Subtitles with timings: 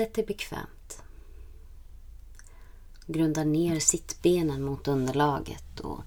[0.00, 1.02] Sätt dig bekvämt.
[3.06, 6.02] Grunda ner sittbenen mot underlaget och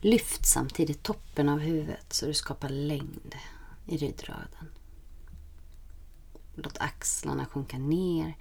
[0.00, 3.34] lyft samtidigt toppen av huvudet så du skapar längd
[3.86, 4.70] i ryggraden.
[6.54, 8.36] Låt axlarna sjunka ner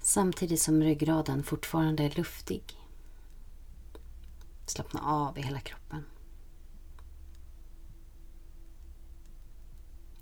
[0.00, 2.62] samtidigt som ryggraden fortfarande är luftig.
[4.66, 6.04] Slappna av i hela kroppen.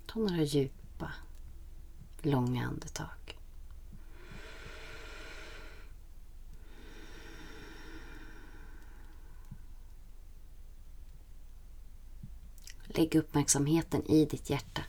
[0.05, 1.11] Ta några djupa,
[2.21, 3.34] långa andetag.
[12.95, 14.81] Lägg uppmärksamheten i ditt hjärta.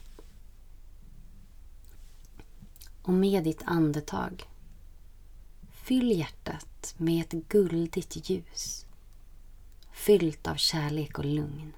[3.02, 4.48] Och med ditt andetag
[5.70, 8.86] fyll hjärtat med ett guldigt ljus
[9.92, 11.72] fyllt av kärlek och lugn.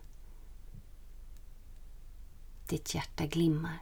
[2.69, 3.79] Ditt hjärta glimmar.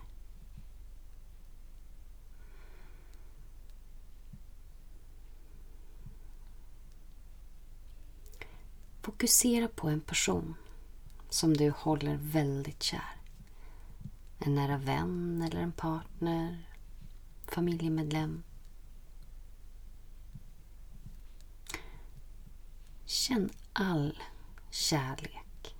[9.03, 10.55] Fokusera på en person
[11.37, 13.17] som du håller väldigt kär.
[14.39, 16.67] En nära vän eller en partner,
[17.49, 18.43] familjemedlem.
[23.05, 24.19] Känn all
[24.71, 25.77] kärlek.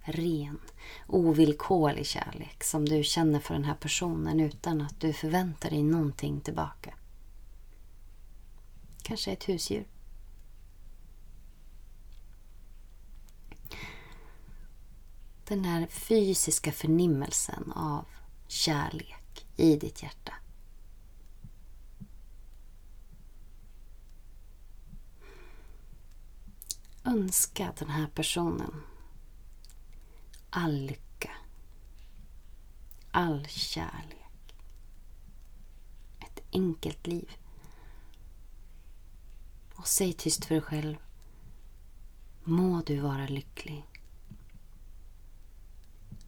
[0.00, 0.60] Ren,
[1.06, 6.40] ovillkorlig kärlek som du känner för den här personen utan att du förväntar dig någonting
[6.40, 6.94] tillbaka.
[9.02, 9.91] Kanske ett husdjur.
[15.44, 18.04] Den här fysiska förnimmelsen av
[18.48, 20.32] kärlek i ditt hjärta.
[27.04, 28.82] önska den här personen
[30.50, 31.30] all lycka,
[33.10, 34.54] all kärlek,
[36.20, 37.30] ett enkelt liv.
[39.74, 40.96] Och säg tyst för dig själv.
[42.44, 43.84] Må du vara lycklig.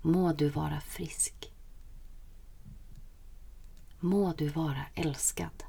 [0.06, 1.53] Må du vara frisk.
[4.00, 5.65] Må du vara älskad.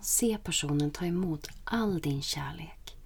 [0.00, 2.96] Se personen ta emot all din kärlek.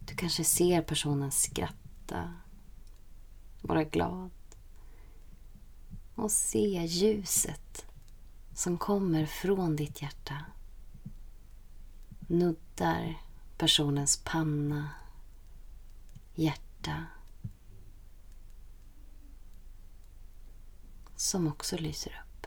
[0.00, 2.34] Du kanske ser personen skratta,
[3.62, 4.30] vara glad
[6.14, 7.86] och se ljuset
[8.54, 10.44] som kommer från ditt hjärta.
[12.20, 13.20] Nuddar
[13.58, 14.88] personens panna,
[16.40, 17.06] hjärta
[21.16, 22.46] som också lyser upp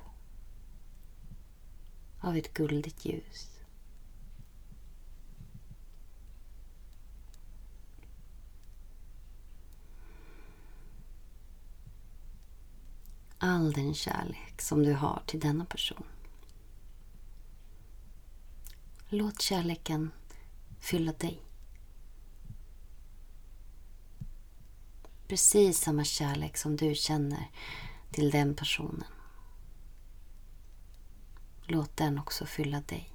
[2.19, 3.49] av ett guldigt ljus.
[13.37, 16.05] All den kärlek som du har till denna person.
[19.09, 20.11] Låt kärleken
[20.79, 21.52] fylla dig.
[25.33, 27.51] Precis samma kärlek som du känner
[28.11, 29.03] till den personen.
[31.63, 33.13] Låt den också fylla dig.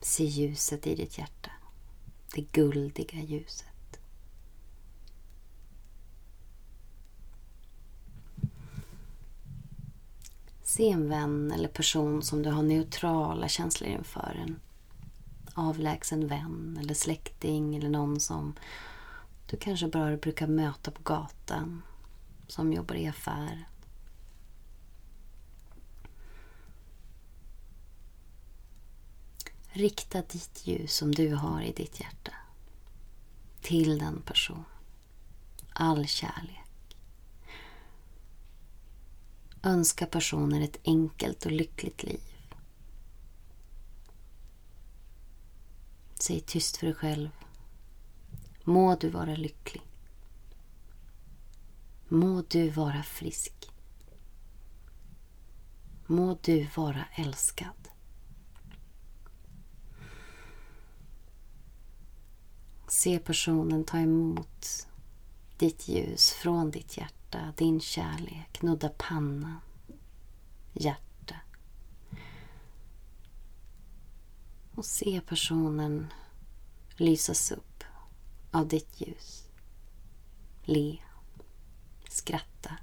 [0.00, 1.50] Se ljuset i ditt hjärta.
[2.34, 3.77] Det guldiga ljuset.
[10.78, 14.42] Se en vän eller person som du har neutrala känslor inför.
[14.42, 14.60] En
[15.54, 18.54] avlägsen vän eller släkting eller någon som
[19.50, 21.82] du kanske bara brukar möta på gatan,
[22.46, 23.68] som jobbar i affär.
[29.68, 32.32] Rikta ditt ljus som du har i ditt hjärta
[33.60, 34.64] till den personen.
[35.72, 36.67] All kärlek.
[39.62, 42.20] Önska personen ett enkelt och lyckligt liv.
[46.14, 47.30] Säg tyst för dig själv.
[48.64, 49.82] Må du vara lycklig.
[52.08, 53.52] Må du vara frisk.
[56.06, 57.88] Må du vara älskad.
[62.88, 64.86] Se personen ta emot
[65.56, 67.17] ditt ljus från ditt hjärta,
[67.56, 69.60] din kärlek, nudda pannan,
[70.72, 71.34] hjärta.
[74.74, 76.12] Och se personen
[76.96, 77.84] lysas upp
[78.50, 79.48] av ditt ljus.
[80.64, 80.98] Le.
[82.08, 82.76] Skratta.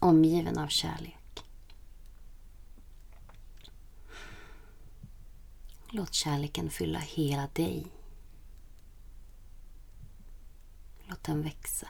[0.00, 1.44] Omgiven av kärlek.
[5.90, 7.86] Låt kärleken fylla hela dig.
[11.08, 11.88] Låt den växa.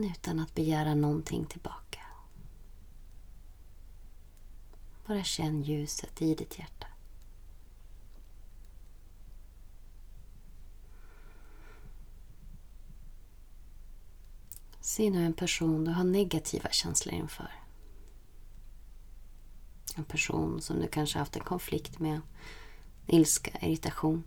[0.00, 2.00] Utan att begära någonting tillbaka.
[5.06, 6.86] Bara känn ljuset i ditt hjärta.
[14.80, 17.50] Se nu en person du har negativa känslor inför.
[19.96, 22.20] En person som du kanske haft en konflikt med.
[23.06, 24.24] Ilska, irritation.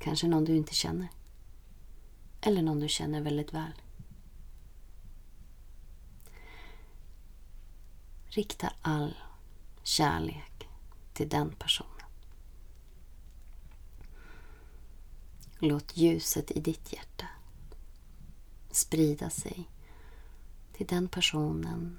[0.00, 1.08] Kanske någon du inte känner.
[2.40, 3.72] Eller någon du känner väldigt väl.
[8.26, 9.16] Rikta all
[9.82, 10.68] kärlek
[11.12, 11.90] till den personen.
[15.58, 17.26] Låt ljuset i ditt hjärta
[18.70, 19.70] sprida sig
[20.72, 21.98] till den personen.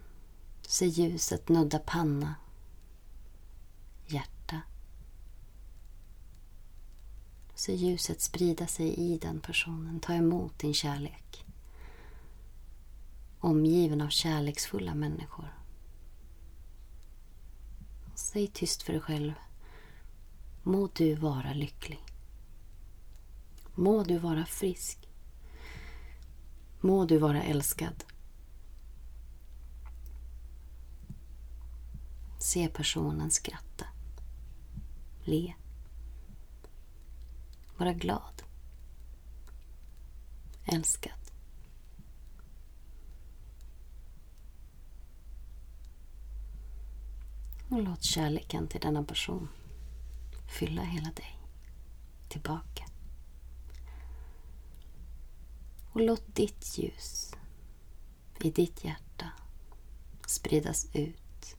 [0.61, 2.35] Se ljuset nudda panna,
[4.07, 4.40] hjärta.
[7.61, 9.99] Se ljuset sprida sig i den personen.
[9.99, 11.45] Ta emot din kärlek.
[13.39, 15.55] Omgiven av kärleksfulla människor.
[18.15, 19.33] Säg tyst för dig själv.
[20.63, 22.03] Må du vara lycklig.
[23.75, 25.09] Må du vara frisk.
[26.79, 28.03] Må du vara älskad.
[32.39, 33.85] Se personen skratta.
[35.23, 35.53] Le.
[37.81, 38.43] Vara glad.
[40.65, 41.19] Älskad.
[47.69, 49.49] Och låt kärleken till denna person
[50.59, 51.39] fylla hela dig
[52.29, 52.85] tillbaka.
[55.91, 57.33] Och låt ditt ljus
[58.41, 59.31] i ditt hjärta
[60.27, 61.57] spridas ut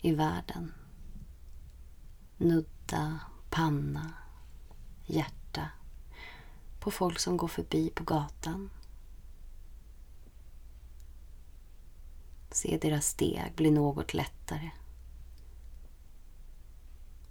[0.00, 0.72] i världen.
[2.36, 4.21] Nudda panna,
[5.06, 5.68] hjärta
[6.80, 8.70] på folk som går förbi på gatan.
[12.50, 14.70] Se deras steg bli något lättare.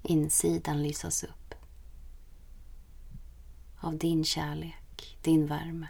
[0.03, 1.56] Insidan lysas upp
[3.79, 5.88] av din kärlek din värme.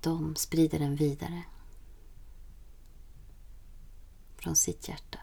[0.00, 1.42] De sprider den vidare
[4.44, 5.18] från sitt hjärta.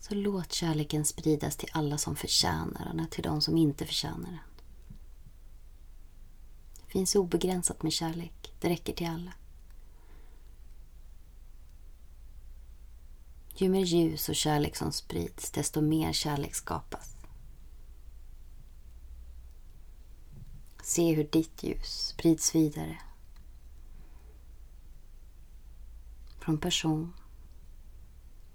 [0.00, 4.38] Så låt kärleken spridas till alla som förtjänar den, till de som inte förtjänar den.
[6.86, 8.52] Det finns obegränsat med kärlek.
[8.60, 9.32] Det räcker till alla.
[13.56, 17.16] Ju mer ljus och kärlek som sprids, desto mer kärlek skapas.
[20.82, 22.98] Se hur ditt ljus sprids vidare.
[26.48, 27.12] Från person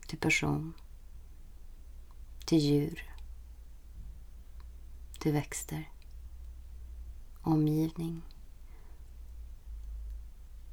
[0.08, 0.74] till person,
[2.46, 3.14] till djur,
[5.20, 5.92] till växter,
[7.42, 8.22] omgivning.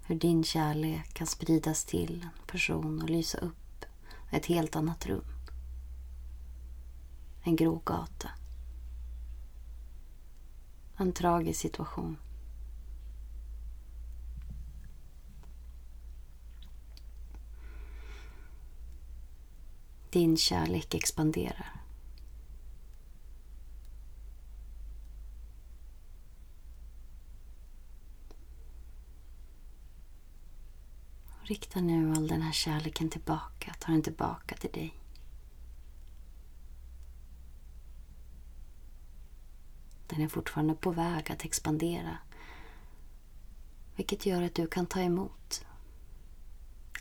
[0.07, 3.85] Hur din kärlek kan spridas till en person och lysa upp
[4.31, 5.25] ett helt annat rum.
[7.43, 8.31] En grå gata.
[10.97, 12.17] En tragisk situation.
[20.11, 21.81] Din kärlek expanderar.
[31.43, 33.75] Rikta nu all den här kärleken tillbaka.
[33.79, 34.95] Ta den tillbaka till dig.
[40.07, 42.19] Den är fortfarande på väg att expandera.
[43.97, 45.67] Vilket gör att du kan ta emot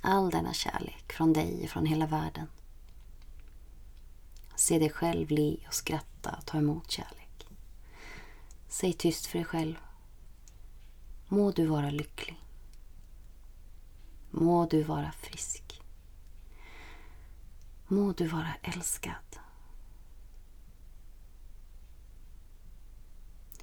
[0.02, 2.48] all denna kärlek från dig och från hela världen.
[4.60, 7.48] Se dig själv le och skratta och ta emot kärlek.
[8.68, 9.76] Säg tyst för dig själv.
[11.28, 12.40] Må du vara lycklig.
[14.32, 15.82] Må du vara frisk.
[17.88, 19.40] Må du vara älskad.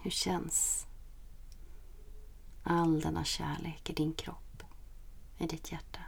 [0.01, 0.87] Hur känns
[2.63, 4.63] all denna kärlek i din kropp,
[5.39, 6.01] i ditt hjärta?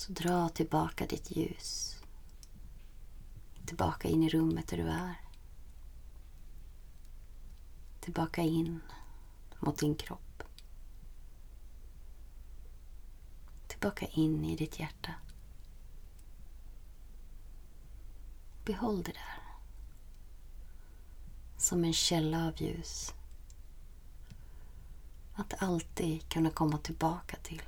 [0.00, 1.96] Så dra tillbaka ditt ljus.
[3.66, 5.14] Tillbaka in i rummet där du är
[8.00, 8.80] tillbaka in
[9.58, 10.42] mot din kropp.
[13.66, 15.14] Tillbaka in i ditt hjärta.
[18.64, 19.42] Behåll det där.
[21.56, 23.14] Som en källa av ljus.
[25.34, 27.62] Att alltid kunna komma tillbaka till.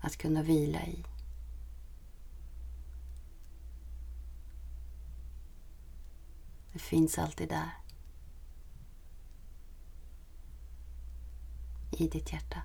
[0.00, 1.04] Att kunna vila i.
[6.72, 7.70] Det finns alltid där.
[11.90, 12.62] I ditt hjärta.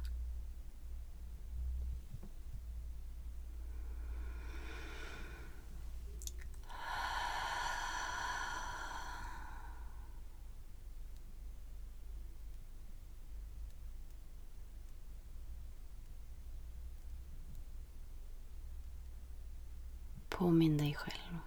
[20.46, 21.38] Påminn dig själv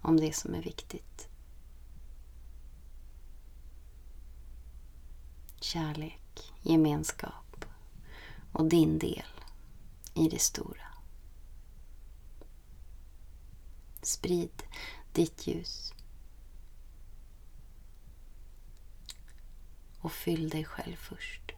[0.00, 1.28] om det som är viktigt.
[5.60, 7.64] Kärlek, gemenskap
[8.52, 9.26] och din del
[10.14, 10.86] i det stora.
[14.02, 14.62] Sprid
[15.12, 15.94] ditt ljus.
[19.98, 21.51] Och fyll dig själv först.